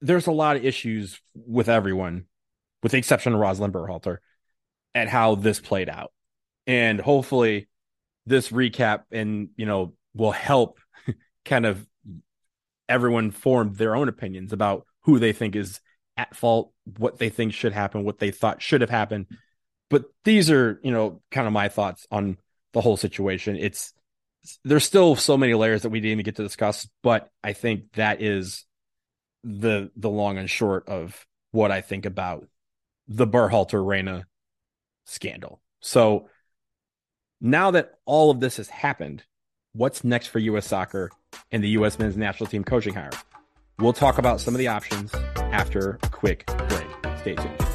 [0.00, 2.26] there's a lot of issues with everyone,
[2.84, 4.18] with the exception of Rosalind Berhalter,
[4.94, 6.12] at how this played out.
[6.68, 7.68] And hopefully
[8.26, 10.78] this recap and you know will help
[11.44, 11.84] kind of
[12.88, 15.80] everyone form their own opinions about who they think is
[16.16, 19.26] at fault, what they think should happen, what they thought should have happened.
[19.90, 22.36] But these are, you know, kind of my thoughts on
[22.72, 23.56] the whole situation.
[23.56, 23.92] It's
[24.64, 27.92] there's still so many layers that we didn't even get to discuss, but I think
[27.94, 28.64] that is
[29.42, 32.46] the the long and short of what I think about
[33.06, 34.26] the Berhalter Reyna
[35.06, 35.60] scandal.
[35.80, 36.28] So
[37.40, 39.22] now that all of this has happened,
[39.72, 40.66] what's next for U.S.
[40.66, 41.10] soccer
[41.52, 41.98] and the U.S.
[41.98, 43.10] men's national team coaching hire?
[43.78, 46.86] We'll talk about some of the options after a quick break.
[47.18, 47.73] Stay tuned.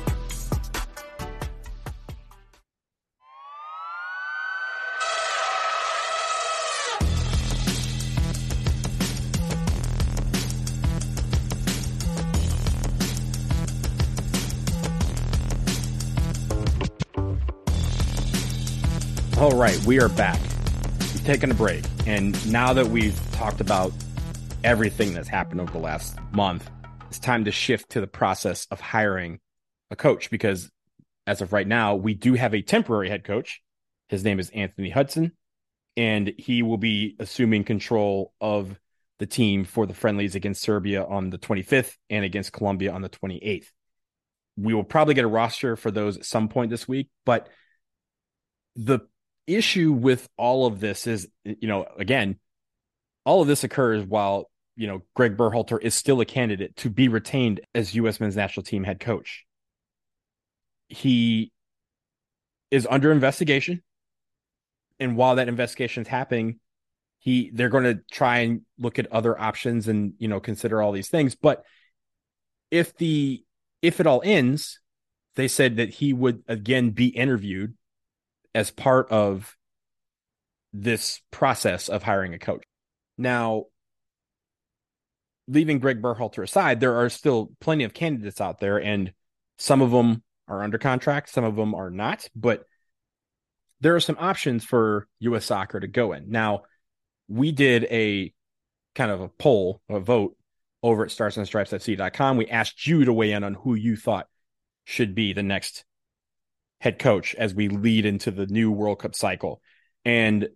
[19.60, 20.39] Right, we are back.
[21.13, 21.84] We've taken a break.
[22.08, 23.91] And now that we've talked about
[24.63, 26.69] everything that's happened over the last month,
[27.10, 29.41] it's time to shift to the process of hiring
[29.91, 30.72] a coach because
[31.28, 33.62] as of right now, we do have a temporary head coach.
[34.08, 35.34] His name is Anthony Hudson,
[35.98, 38.80] and he will be assuming control of
[39.17, 43.10] the team for the friendlies against Serbia on the 25th and against Colombia on the
[43.10, 43.67] 28th.
[44.56, 47.50] We will probably get a roster for those at some point this week, but
[48.78, 49.02] the
[49.55, 52.39] issue with all of this is, you know, again,
[53.25, 57.07] all of this occurs while, you know, Gregg Berhalter is still a candidate to be
[57.07, 58.19] retained as U.S.
[58.19, 59.45] men's national team head coach.
[60.88, 61.51] He
[62.71, 63.83] is under investigation.
[64.99, 66.59] And while that investigation is happening,
[67.19, 70.91] he they're going to try and look at other options and you know consider all
[70.91, 71.63] these things but
[72.71, 73.43] if the
[73.81, 74.79] if it all ends
[75.35, 77.75] they said that he would again be interviewed
[78.53, 79.55] as part of
[80.73, 82.63] this process of hiring a coach.
[83.17, 83.65] Now,
[85.47, 89.13] leaving Gregg Berhalter aside, there are still plenty of candidates out there, and
[89.57, 92.65] some of them are under contract, some of them are not, but
[93.81, 95.45] there are some options for U.S.
[95.45, 96.29] soccer to go in.
[96.29, 96.63] Now,
[97.28, 98.34] we did a
[98.95, 100.36] kind of a poll, a vote
[100.84, 102.38] over at starsandstripesfc.com.
[102.38, 104.28] We asked you to weigh in on who you thought
[104.86, 105.86] should be the next
[106.80, 109.61] head coach as we lead into the new World Cup cycle.
[110.05, 110.49] And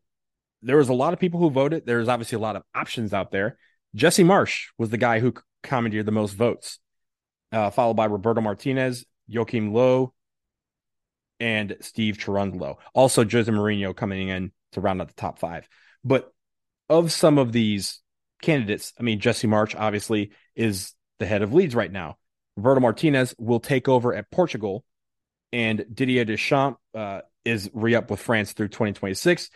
[0.62, 1.86] there was a lot of people who voted.
[1.86, 3.58] There's obviously a lot of options out there.
[3.96, 6.80] Jesse Marsch was the guy who commandeered the most votes,
[7.52, 10.14] uh, followed by Roberto Martinez, Joachim Low,
[11.40, 12.78] and Steve Cherundolo.
[12.94, 15.68] Also, Jose Mourinho coming in to round out the top five.
[16.04, 16.32] But
[16.90, 18.02] of some of these
[18.42, 22.18] candidates, I mean, Jesse Marsch obviously is the head of Leeds right now.
[22.56, 24.86] Roberto Martinez will take over at Portugal
[25.54, 29.50] and Didier Deschamps uh, is re up with France through 2026.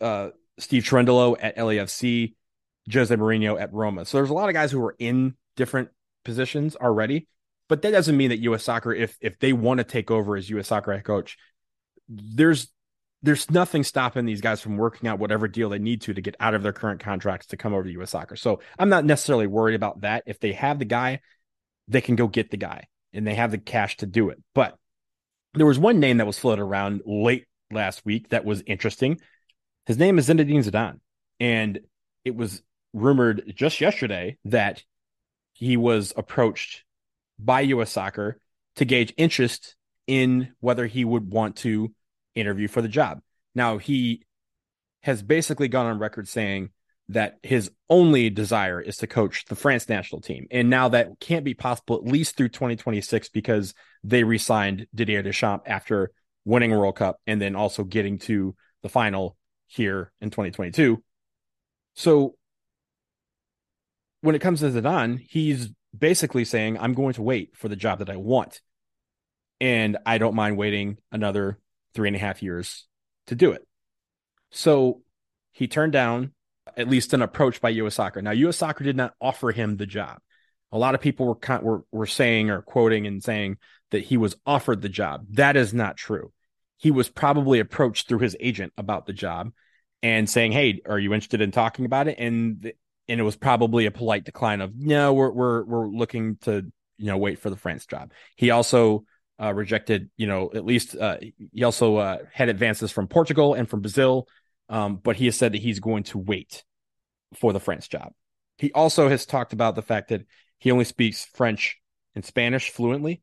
[0.00, 2.34] Uh, Steve Cherundolo at LAFC,
[2.92, 4.04] Jose Mourinho at Roma.
[4.06, 5.90] So there's a lot of guys who are in different
[6.24, 7.28] positions already,
[7.68, 8.64] but that doesn't mean that U.S.
[8.64, 10.68] Soccer, if if they want to take over as U.S.
[10.68, 11.36] Soccer head coach,
[12.08, 12.68] there's
[13.22, 16.36] there's nothing stopping these guys from working out whatever deal they need to to get
[16.40, 18.36] out of their current contracts to come over to US soccer.
[18.36, 20.22] So I'm not necessarily worried about that.
[20.26, 21.20] If they have the guy,
[21.88, 24.40] they can go get the guy and they have the cash to do it.
[24.54, 24.78] But
[25.58, 29.20] there was one name that was floated around late last week that was interesting.
[29.86, 31.00] His name is Zinedine Zidane.
[31.40, 31.80] And
[32.24, 34.82] it was rumored just yesterday that
[35.52, 36.84] he was approached
[37.38, 38.40] by US soccer
[38.76, 41.92] to gauge interest in whether he would want to
[42.34, 43.20] interview for the job.
[43.54, 44.24] Now, he
[45.02, 46.70] has basically gone on record saying
[47.10, 50.46] that his only desire is to coach the France national team.
[50.50, 53.72] And now that can't be possible at least through 2026 because
[54.04, 56.10] they re-signed Didier Deschamps after
[56.44, 59.36] winning World Cup and then also getting to the final
[59.66, 61.02] here in 2022.
[61.94, 62.34] So
[64.20, 68.00] when it comes to Zidane, he's basically saying, I'm going to wait for the job
[68.00, 68.60] that I want.
[69.60, 71.58] And I don't mind waiting another
[71.94, 72.86] three and a half years
[73.26, 73.66] to do it.
[74.50, 75.02] So
[75.52, 76.32] he turned down
[76.78, 78.22] at least an approach by US Soccer.
[78.22, 80.18] Now, US Soccer did not offer him the job.
[80.70, 83.58] A lot of people were were were saying or quoting and saying
[83.90, 85.26] that he was offered the job.
[85.30, 86.32] That is not true.
[86.76, 89.52] He was probably approached through his agent about the job
[90.02, 92.72] and saying, "Hey, are you interested in talking about it?" And
[93.08, 97.06] and it was probably a polite decline of, "No, we're we're we're looking to you
[97.06, 99.04] know wait for the France job." He also
[99.42, 101.16] uh, rejected, you know, at least uh,
[101.52, 104.28] he also uh, had advances from Portugal and from Brazil,
[104.68, 106.64] um, but he has said that he's going to wait
[107.34, 108.12] for the France job.
[108.56, 110.26] He also has talked about the fact that
[110.58, 111.78] he only speaks French
[112.14, 113.22] and Spanish fluently,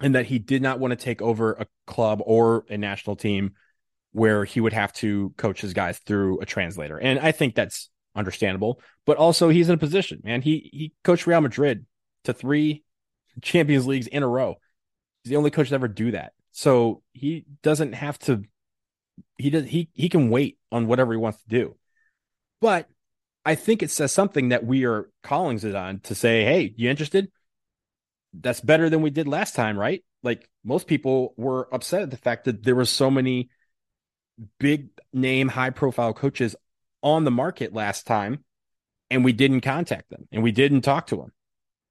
[0.00, 3.52] and that he did not want to take over a club or a national team
[4.12, 6.98] where he would have to coach his guys through a translator.
[6.98, 8.80] And I think that's understandable.
[9.04, 10.42] But also, he's in a position, man.
[10.42, 11.86] He he coached Real Madrid
[12.24, 12.84] to three
[13.42, 14.56] Champions Leagues in a row.
[15.22, 16.32] He's the only coach to ever do that.
[16.52, 18.42] So he doesn't have to.
[19.36, 19.64] He does.
[19.64, 21.76] He he can wait on whatever he wants to do.
[22.60, 22.88] But
[23.48, 27.32] I think it says something that we are calling Zidane to say, "Hey, you interested?
[28.34, 32.18] That's better than we did last time, right?" Like most people were upset at the
[32.18, 33.48] fact that there were so many
[34.60, 36.56] big name, high profile coaches
[37.02, 38.44] on the market last time,
[39.08, 41.32] and we didn't contact them, and we didn't talk to them,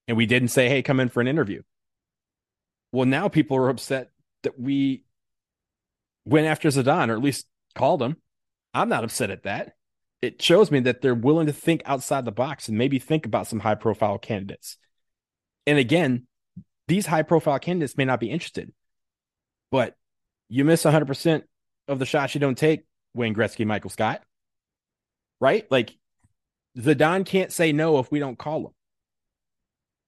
[0.07, 1.63] and we didn't say, "Hey, come in for an interview."
[2.91, 4.11] Well, now people are upset
[4.43, 5.05] that we
[6.23, 8.17] went after Zidane, or at least called him.
[8.75, 9.76] I'm not upset at that.
[10.22, 13.47] It shows me that they're willing to think outside the box and maybe think about
[13.47, 14.78] some high profile candidates.
[15.65, 16.26] And again,
[16.88, 18.74] these high profile candidates may not be interested,
[19.72, 19.95] but
[20.49, 21.43] you miss 100%
[21.88, 24.24] of the shots you don't take, Wayne Gretzky, Michael Scott.
[25.39, 25.70] Right?
[25.70, 25.95] Like
[26.74, 28.74] the Don can't say no if we don't call him.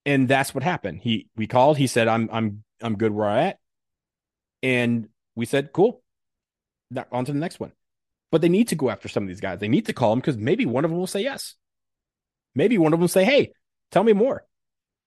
[0.05, 1.01] And that's what happened.
[1.01, 3.59] He we called, he said, I'm I'm I'm good where I'm at.
[4.63, 6.01] And we said, cool.
[7.11, 7.73] On to the next one.
[8.31, 9.59] But they need to go after some of these guys.
[9.59, 11.55] They need to call them because maybe one of them will say yes.
[12.55, 13.53] Maybe one of them will say, hey,
[13.91, 14.45] tell me more.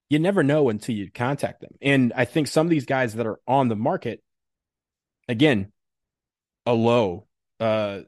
[0.09, 1.71] You never know until you contact them.
[1.81, 4.21] And I think some of these guys that are on the market,
[5.27, 5.71] again,
[6.65, 7.27] a low.
[7.59, 8.01] Uh,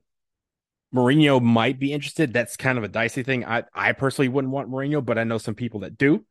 [0.93, 2.33] Mourinho might be interested.
[2.33, 3.45] That's kind of a dicey thing.
[3.45, 6.25] I, I personally wouldn't want Mourinho, but I know some people that do.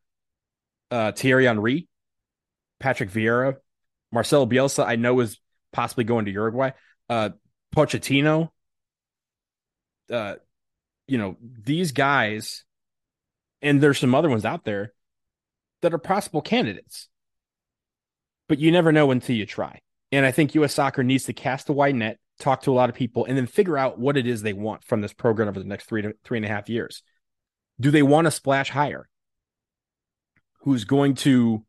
[0.90, 1.88] Uh, Thierry Henry
[2.84, 3.56] Patrick Vieira,
[4.12, 5.38] Marcelo Bielsa, I know is
[5.72, 6.70] possibly going to Uruguay.
[7.08, 7.30] Uh,
[7.74, 8.50] Pochettino,
[10.10, 10.36] uh,
[11.06, 12.64] you know, these guys,
[13.62, 14.92] and there's some other ones out there
[15.82, 17.08] that are possible candidates,
[18.48, 19.80] but you never know until you try.
[20.12, 20.74] And I think U.S.
[20.74, 23.46] soccer needs to cast a wide net, talk to a lot of people, and then
[23.46, 26.14] figure out what it is they want from this program over the next three to
[26.24, 27.02] three and a half years.
[27.80, 29.08] Do they want to splash higher?
[30.60, 31.64] Who's going to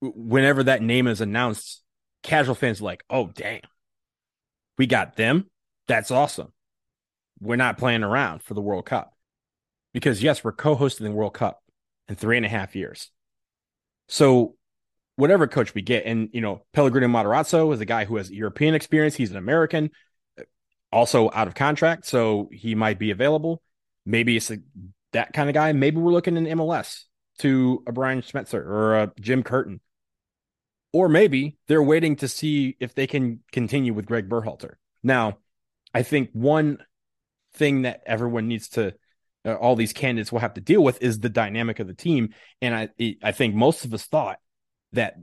[0.00, 1.82] whenever that name is announced,
[2.22, 3.60] casual fans like, oh, damn,
[4.76, 5.50] we got them.
[5.86, 6.52] That's awesome.
[7.40, 9.14] We're not playing around for the World Cup.
[9.94, 11.62] Because, yes, we're co hosting the World Cup
[12.08, 13.10] in three and a half years.
[14.08, 14.56] So,
[15.16, 18.74] whatever coach we get, and, you know, Pellegrino Matarazzo is a guy who has European
[18.74, 19.16] experience.
[19.16, 19.90] He's an American,
[20.92, 22.06] also out of contract.
[22.06, 23.62] So, he might be available.
[24.04, 24.58] Maybe it's a,
[25.12, 25.72] that kind of guy.
[25.72, 27.04] Maybe we're looking in MLS
[27.38, 29.80] to a Brian Schmetzer or a Jim Curtin
[30.92, 34.74] or maybe they're waiting to see if they can continue with Gregg Berhalter.
[35.02, 35.38] Now,
[35.92, 36.78] I think one
[37.58, 38.94] thing that everyone needs to,
[39.44, 42.34] uh, all these candidates will have to deal with is the dynamic of the team.
[42.62, 44.38] And I, I think most of us thought
[44.92, 45.16] that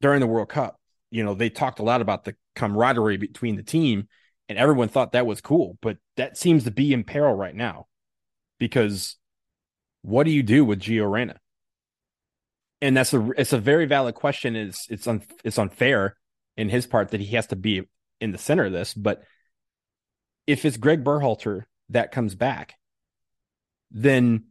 [0.00, 0.80] during the World Cup,
[1.10, 4.08] you know, they talked a lot about the camaraderie between the team,
[4.48, 5.76] and everyone thought that was cool.
[5.82, 7.86] But that seems to be in peril right now
[8.58, 9.16] because
[10.02, 11.40] what do you do with Gio Reyna?
[12.80, 14.56] and that's a it's a very valid question.
[14.56, 16.16] It's it's un, it's unfair
[16.56, 17.82] in his part that he has to be
[18.20, 19.22] in the center of this, but
[20.46, 22.74] if it's Gregg Berhalter that comes back,
[23.90, 24.44] then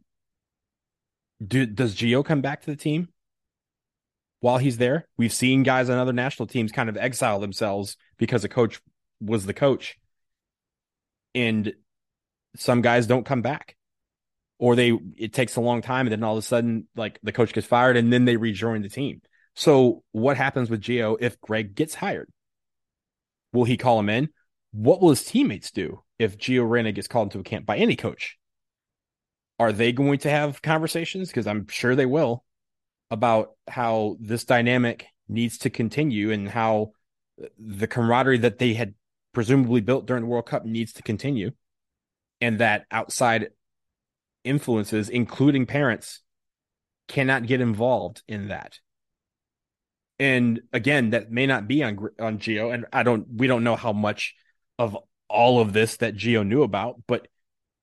[1.44, 3.08] do, does Gio come back to the team
[4.40, 5.08] while he's there?
[5.16, 8.80] We've seen guys on other national teams kind of exile themselves because a coach
[9.20, 9.98] was the coach.
[11.34, 11.72] And
[12.56, 13.76] some guys don't come back.
[14.58, 17.32] Or they it takes a long time and then all of a sudden like the
[17.32, 19.22] coach gets fired and then they rejoin the team.
[19.54, 22.28] So what happens with Gio if Gregg gets hired?
[23.52, 24.28] Will he call him in?
[24.72, 27.96] What will his teammates do if Gio Reyna gets called into a camp by any
[27.96, 28.38] coach?
[29.58, 31.28] Are they going to have conversations?
[31.28, 32.44] Because I'm sure they will
[33.10, 36.92] about how this dynamic needs to continue and how
[37.58, 38.94] the camaraderie that they had
[39.32, 41.52] presumably built during the World Cup needs to continue.
[42.42, 43.48] And that outside
[44.44, 46.20] influences, including parents,
[47.08, 48.78] cannot get involved in that.
[50.18, 53.26] And again, that may not be on on Gio, and I don't.
[53.34, 54.34] We don't know how much
[54.78, 54.96] of
[55.30, 57.28] all of this that Gio knew about, but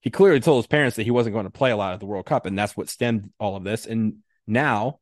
[0.02, 2.06] he clearly told his parents that he wasn't going to play a lot at the
[2.06, 3.86] World Cup, and that's what stemmed all of this.
[3.86, 5.00] And now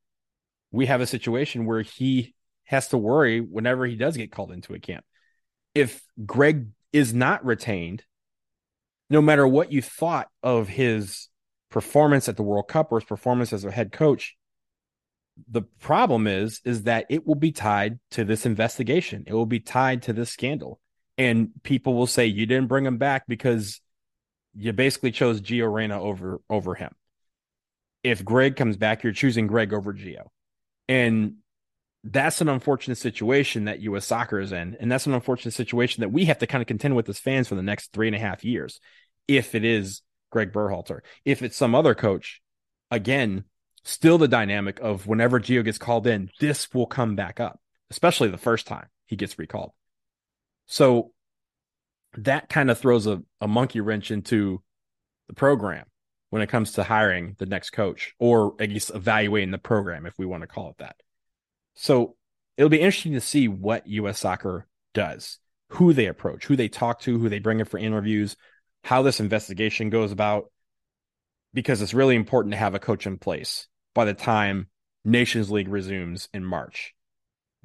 [0.71, 2.33] we have a situation where he
[2.65, 5.03] has to worry whenever he does get called into a camp.
[5.73, 8.03] If Gregg is not retained,
[9.09, 11.29] no matter what you thought of his
[11.69, 14.35] performance at the World Cup or his performance as a head coach,
[15.49, 19.25] the problem is is that it will be tied to this investigation.
[19.27, 20.79] It will be tied to this scandal.
[21.17, 23.79] And people will say you didn't bring him back because
[24.55, 26.93] you basically chose Gio Reyna over over him.
[28.03, 30.27] If Gregg comes back, you're choosing Gregg over Gio.
[30.87, 31.37] And
[32.03, 34.77] that's an unfortunate situation that US soccer is in.
[34.79, 37.47] And that's an unfortunate situation that we have to kind of contend with as fans
[37.47, 38.79] for the next three and a half years.
[39.27, 40.01] If it is
[40.31, 42.41] Gregg Berhalter, if it's some other coach,
[42.91, 43.45] again,
[43.83, 47.59] still the dynamic of whenever Gio gets called in, this will come back up,
[47.89, 49.71] especially the first time he gets recalled.
[50.65, 51.11] So
[52.17, 54.61] that kind of throws a, a monkey wrench into
[55.27, 55.85] the program
[56.29, 60.17] when it comes to hiring the next coach or at least evaluating the program, if
[60.17, 60.95] we want to call it that.
[61.75, 62.15] So
[62.57, 65.39] it'll be interesting to see what US soccer does,
[65.69, 68.35] who they approach, who they talk to, who they bring in for interviews,
[68.83, 70.51] how this investigation goes about,
[71.53, 74.67] because it's really important to have a coach in place by the time
[75.03, 76.94] Nations League resumes in March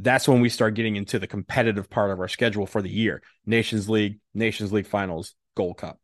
[0.03, 3.23] that's when we start getting into the competitive part of our schedule for the year
[3.47, 5.99] Nations League, Nations League finals, Gold Cup.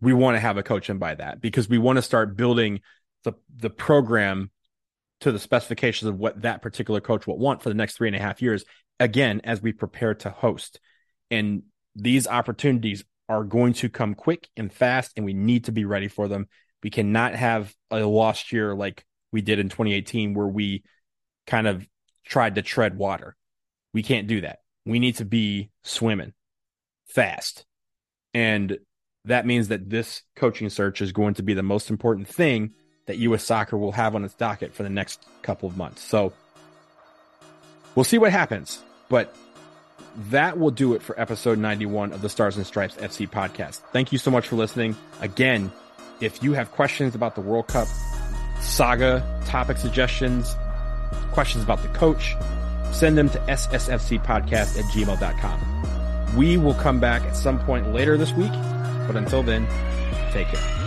[0.00, 2.80] We want to have a coach in by that because we want to start building
[3.24, 4.50] the, the program
[5.20, 8.16] to the specifications of what that particular coach will want for the next three and
[8.16, 8.64] a half years.
[8.98, 10.80] Again, as we prepare to host.
[11.30, 11.62] And
[11.94, 16.08] these opportunities are going to come quick and fast, and we need to be ready
[16.08, 16.48] for them.
[16.82, 20.82] We cannot have a lost year like we did in 2018, where we
[21.46, 21.86] kind of
[22.24, 23.36] tried to tread water.
[23.92, 24.60] We can't do that.
[24.84, 26.32] We need to be swimming
[27.06, 27.64] fast.
[28.34, 28.78] And
[29.24, 32.72] that means that this coaching search is going to be the most important thing
[33.06, 33.44] that U.S.
[33.44, 36.02] soccer will have on its docket for the next couple of months.
[36.02, 36.32] So
[37.94, 38.82] we'll see what happens.
[39.08, 39.34] But
[40.30, 43.80] that will do it for episode 91 of the Stars and Stripes FC podcast.
[43.92, 44.96] Thank you so much for listening.
[45.20, 45.70] Again,
[46.20, 47.88] if you have questions about the World Cup
[48.60, 50.54] saga, topic suggestions,
[51.32, 52.36] questions about the coach,
[52.92, 56.36] send them to ssfcpodcast at gmail.com.
[56.36, 58.52] We will come back at some point later this week,
[59.06, 59.66] but until then,
[60.32, 60.81] take care.